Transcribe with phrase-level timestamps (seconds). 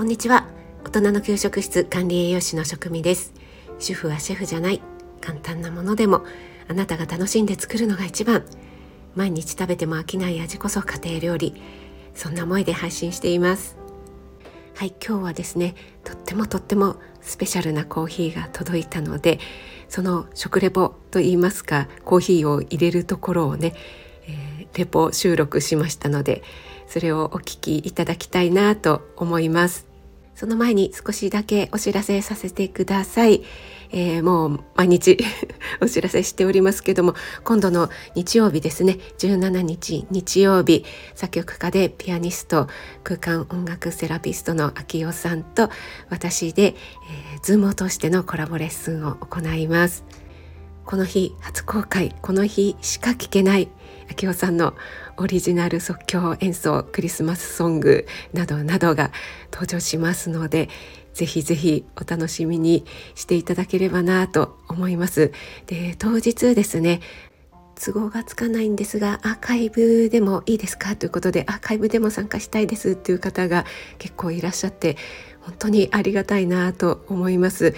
[0.00, 0.46] こんにちは。
[0.82, 3.34] 大人の給食室管理栄養士の職味です。
[3.78, 4.80] 主婦はシェフじゃない。
[5.20, 6.24] 簡単なものでも
[6.68, 8.42] あなたが楽しんで作るのが一番。
[9.14, 11.54] 毎日食べても飽きない味こそ家庭料理。
[12.14, 13.76] そんな思いで配信しています。
[14.74, 19.38] はい今日はですねとってもとってもスペシャルなコーヒーが届いたので
[19.90, 23.74] その食レポといいますかコーヒーを入れるところをね、
[24.26, 26.42] えー、レポ収録しましたので
[26.86, 29.89] それをお聞きいただきたいなと思います。
[30.40, 33.42] その前に少しだけお知らせさせてください。
[33.90, 35.18] えー、もう毎日
[35.82, 42.68] お知らせしておりますけども今度の日曜日ですね17日日曜日作曲家でピアニスト
[43.04, 45.68] 空間音楽セラピストの秋代さんと
[46.08, 46.74] 私で、
[47.34, 50.04] えー、ズームを通してのコラボレッスンを行います。
[50.86, 53.68] この日初公開この日しか聴けない
[54.10, 54.74] 秋代さんの
[55.16, 59.12] オリジナル即興演奏クリスマスソングなどなどが
[59.52, 60.68] 登場しますので
[61.14, 65.32] ぜひぜひお楽しみにしていただければなと思います。
[65.66, 67.00] で当日ですね
[67.82, 70.96] 都合がつかないんですがアーカイブでもいいですか？
[70.96, 73.64] ということでアーカイブでも参加したいですっていう方が
[73.98, 74.96] 結構いらっしゃって
[75.40, 77.74] 本当にありがたいなと思います。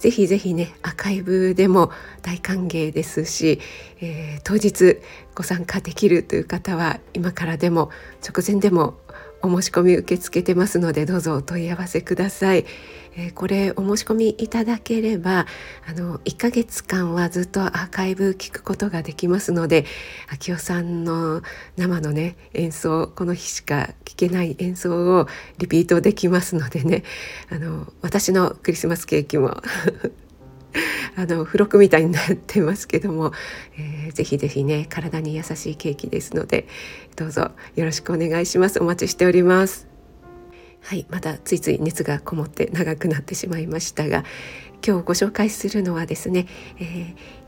[0.00, 1.90] ぜひぜひねアーカイブでも
[2.22, 3.60] 大歓迎ですし、
[4.00, 4.98] えー、当日
[5.34, 7.90] ご参加できるという方は今からでも
[8.26, 8.94] 直前でも
[9.42, 12.66] お申し込み受け付けてますのでどうぞお問い合わせください。
[13.16, 15.46] えー、これお申し込みいただければ
[15.88, 19.84] あの1ヶ月間はずっとアーカイブ聞くことができますので
[20.28, 21.42] 秋代さんの
[21.76, 25.26] 生のね演奏この日しか聞けない演奏を
[25.58, 27.02] リピートできますのでね
[27.50, 29.60] あの私のクリスマスケーキも
[31.16, 33.32] あの付録みたいになってますけども、
[33.76, 36.66] えー、ぜひぜひね体に優しいケーキですので
[37.16, 38.80] どうぞよろしくお願いします。
[38.80, 39.88] お待ちしております。
[40.82, 44.24] はいまたついつい熱がこもって長くなってしまいましたが
[44.86, 46.46] 今日ご紹介するのはですね、
[46.78, 46.82] え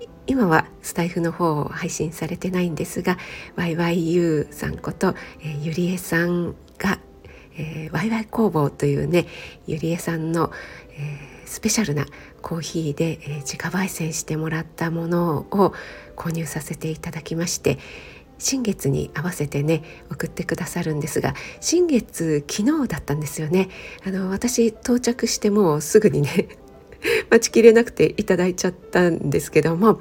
[0.00, 3.18] ー、今はスタイフの方を配信されてないんですが
[3.56, 6.98] YYU さんこと、えー、ゆりえさんが、
[7.54, 9.26] えー、ワイワイ工房というね
[9.66, 10.50] ゆりえさんの、
[10.92, 12.06] えースペシャルな
[12.42, 15.74] コーヒーで、えー、自家焙煎してもらったものを
[16.16, 17.78] 購入させていただきまして
[18.38, 23.68] 新月に合わせてね送ってくださるんですが新月昨日だったんですよね。
[24.06, 26.48] あの私到着してもうすぐにね
[27.30, 30.00] 待ちきれなくていただいちゃったんですけども、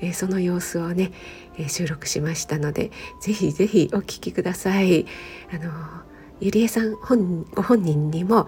[0.00, 1.12] えー、その様子をね、
[1.56, 5.06] えー、収録しましたのでぜひぜひお聞きください。
[5.52, 5.70] あの
[6.40, 8.46] ゆりえさん本ご本人にも、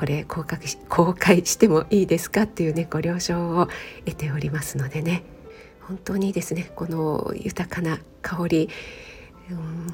[0.00, 3.68] これ公開公開してもいいですかっていうねご了承を
[4.06, 5.24] 得ておりますのでね
[5.82, 8.70] 本当にですねこの豊かな香り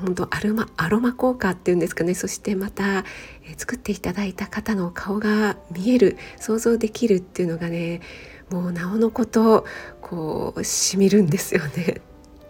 [0.00, 8.00] 本当アロマアロマ効果っていうんですかねそしてまた、え作っていただいた方の顔が見える想像できるっていうのがね
[8.48, 9.66] もうなおのこと
[10.02, 12.00] こうしみるんですよね。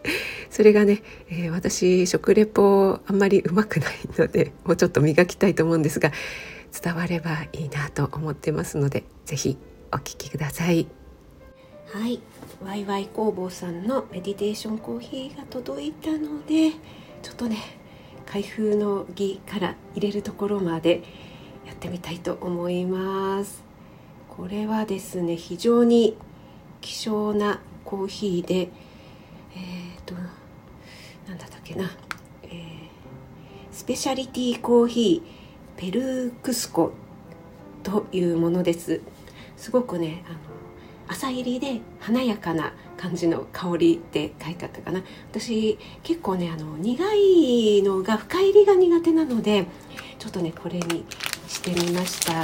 [0.50, 6.12] それがね、えー、私食レポあんまりうまくないのでもうちょっと磨きたいと思うんですが
[6.72, 9.58] 伝わればいいなと思ってますので是非
[9.92, 10.86] お聞きください。
[11.92, 12.20] はい。
[12.64, 16.72] ワイワイ工房さんのメディテーションコーヒーが届いたので
[17.22, 17.56] ちょっとね
[18.24, 21.02] 開封の儀から入れるところまで
[21.66, 23.62] やってみたいと思います。
[24.28, 26.16] これはですね非常に
[26.80, 30.14] 希少なコーヒーでえっ、ー、と
[31.26, 31.90] 何だったっけな、
[32.42, 32.50] えー、
[33.72, 35.35] スペシャリティコーヒー
[35.76, 36.92] ペルクスコ
[37.82, 39.00] というものです。
[39.56, 40.38] すごくねあの
[41.08, 45.02] 朝入りで華やかな感じの香りって書いてあったかな。
[45.30, 49.66] 私結構ねあの苦いのが深入りが苦手なので
[50.18, 51.04] ちょっとねこれに
[51.46, 52.42] してみました。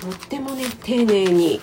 [0.00, 1.60] とってもね丁寧に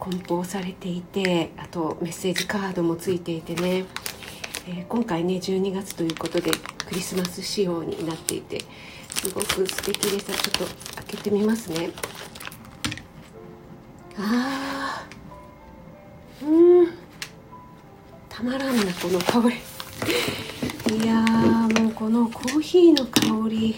[0.00, 3.84] 梱包されていてあとメッセージカードもついていてね、
[4.66, 6.50] えー、今回ね12月ということで
[6.90, 8.60] クリスマス仕様になっていて
[9.14, 11.90] すごく素敵ですちょっと開けてみますね。
[14.18, 16.46] あー。
[16.46, 16.88] うん。
[18.28, 20.96] たまらんなこの香り。
[20.96, 23.76] いやもうこのコーヒーの香り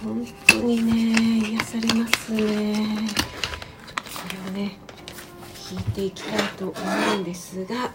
[0.00, 3.08] 本当にね癒されますね。
[3.08, 4.78] ちょっとこれをね
[5.72, 6.74] 引いていきたいと思
[7.16, 7.90] うんですが。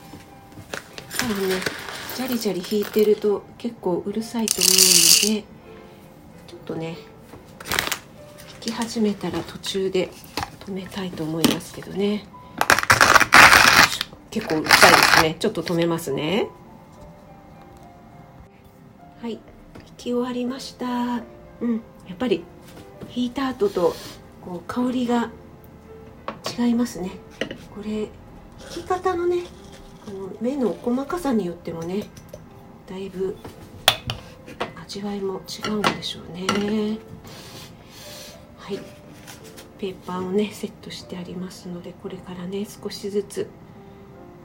[1.18, 1.56] 多分ね
[2.16, 4.76] ジャリジャリ引いてると結構うるさいと思うの
[5.36, 5.44] で
[6.48, 6.98] ちょっとね
[8.66, 10.12] 引き始めたら途中で
[10.66, 12.26] 止めたいと思いますけどね。
[14.30, 15.36] 結構痛いですね。
[15.40, 16.48] ちょっと止めますね。
[19.22, 19.34] はい。
[19.34, 19.40] 引
[19.98, 20.86] き終わりました。
[21.62, 21.82] うん。
[22.08, 22.44] やっぱり
[23.14, 23.96] 引いた後と
[24.42, 25.32] こう香りが
[26.58, 27.12] 違いますね。
[27.76, 28.10] これ引
[28.70, 29.44] き方のね
[30.06, 32.06] この目の細かさによってもね
[32.88, 33.36] だいぶ
[34.84, 36.98] 味わいも違うんでしょうね。
[38.58, 38.80] はい。
[39.78, 43.48] ペーパーをねセットしてありますのでこれからね少しずつ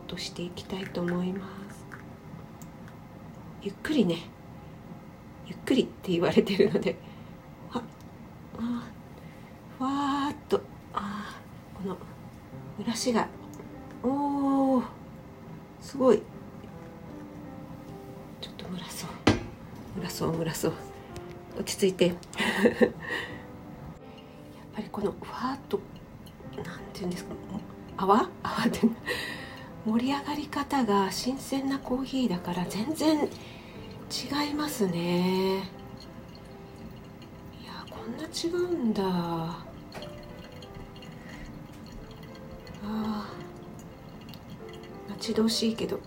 [0.07, 1.85] としていきたいと思います。
[3.63, 4.21] ゆっくりね
[5.47, 6.97] ゆっくりって言われてるので
[7.73, 7.83] あ
[8.59, 8.85] あ
[9.77, 10.63] ふわーっと
[10.95, 11.39] あ
[11.75, 11.97] この
[12.79, 13.29] ブラシが
[15.87, 16.21] すごい。
[18.41, 19.11] ちょっと蒸らそう。
[19.97, 20.73] 蒸らそう蒸らそう。
[21.61, 22.07] 落ち着いて。
[22.11, 22.17] やっ
[24.75, 25.79] ぱりこのふわっと
[26.57, 27.37] なんていうんですか。
[27.99, 28.29] 泡？
[28.43, 28.81] 泡って。
[29.87, 35.59] 盛り上がり方が新鮮なコーヒーだから全然違いますね。
[35.59, 35.61] い
[37.65, 39.05] やこんな違うんだ。
[39.05, 39.65] あ
[42.85, 43.36] あ
[45.17, 45.99] 待ち遠しいけど。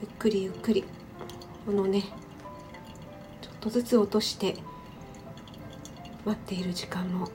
[0.00, 0.84] ゆっくりゆっくり。
[1.64, 2.02] このね。
[3.40, 4.56] ちょっとずつ落として。
[6.24, 7.28] 待っている時間も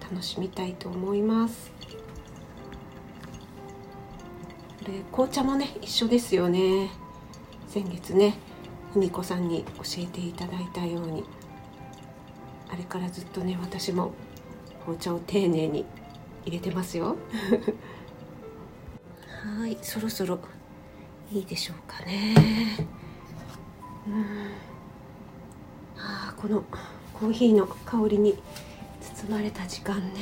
[0.00, 1.72] 楽しみたいと思います。
[4.84, 6.90] これ紅茶もね一緒ですよね。
[7.66, 8.36] 先月ね
[8.94, 11.24] 文子さんに教えていただいたように。
[12.70, 14.12] あれからずっとね私も
[14.84, 15.84] 紅茶を丁寧に
[16.46, 17.16] 入れてますよ。
[19.72, 20.38] はいそろそろ
[21.32, 22.34] いいでしょうかね。
[24.06, 24.50] うん。
[25.96, 26.62] あこの
[27.14, 28.36] コーヒーの香りに
[29.00, 30.20] 包まれた時間ね。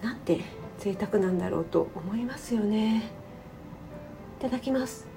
[0.00, 0.42] なんて
[0.78, 3.10] 贅沢なんだろうと思いますよね。
[4.38, 5.08] いただきます。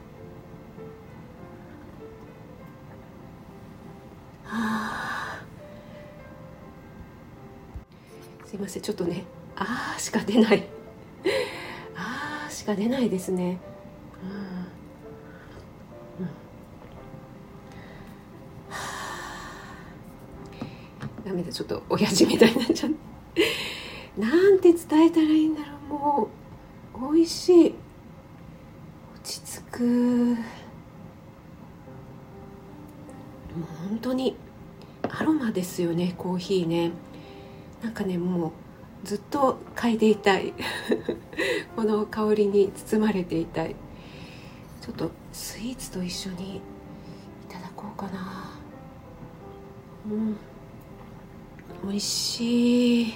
[4.48, 5.40] あ
[8.48, 9.26] すいませんちょっとね
[9.56, 10.83] あーしか出ない。
[12.64, 13.60] しか出ないですね。
[14.24, 14.28] う
[16.22, 16.32] ん、うん、
[21.26, 22.96] ダメだちょっと親父みたいになっちゃう
[24.18, 26.30] なんて伝えたらいいんだろうも
[27.10, 27.76] う美味しい。
[29.14, 29.84] 落ち着く。
[29.84, 30.38] もう
[33.90, 34.38] 本当に
[35.10, 36.94] アロマですよねコーヒーね。
[37.84, 38.52] なんかねもう
[39.04, 40.54] ずっと嗅いでいたい。
[41.76, 43.76] この香りに包まれていたい。
[44.82, 46.62] ちょっとスイーツと一緒にい
[47.50, 48.52] ただこうかな。
[50.10, 50.38] うん。
[51.86, 53.14] 美味しい。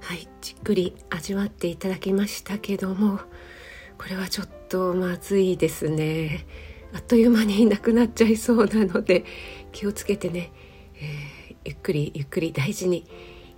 [0.00, 3.20] はいじっくり味わっていただきましたけども
[3.98, 6.46] これはちょっとまずいですね。
[6.92, 9.24] あっという間になくなっちゃいそうなので
[9.72, 10.52] 気をつけてね、
[10.96, 13.06] えー、ゆっくりゆっくり大事に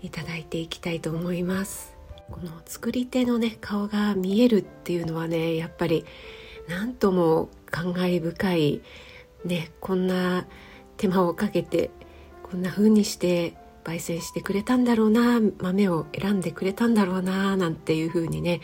[0.02, 1.94] いただいていきたいと思います
[2.30, 6.04] この作り手のね顔が見えるっていうのはねやっぱり
[6.68, 8.82] 何とも感慨深い
[9.44, 10.46] ねこんな
[10.96, 11.90] 手間をかけて
[12.42, 13.54] こんな風にして
[13.84, 18.60] 焙煎してくれたんだろうな豆を選んでくれたんだろうななんていう風にね、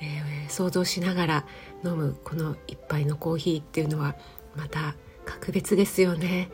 [0.00, 1.46] えー、想像しながら
[1.84, 4.16] 飲むこの一杯のコーヒーっていうのは
[4.56, 4.94] また
[5.24, 6.50] 格別ですよね。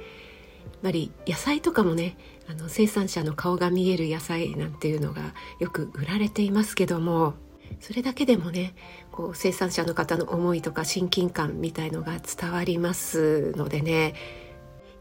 [0.83, 2.17] ぱり野菜とかもね
[2.49, 7.35] あの生産者の顔が見える野菜なんていうのがよく売られていますけども
[7.81, 8.75] それだけでもね
[9.13, 14.15] こう生産者の方の思いとか親近感みたいのが伝わりますのでね。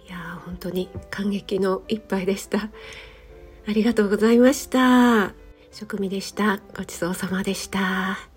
[0.08, 2.70] いや本当に感激の一杯でした。
[3.68, 5.34] ありがとうございました。
[5.72, 6.62] 食味でした。
[6.78, 8.37] ごちそうさまでした。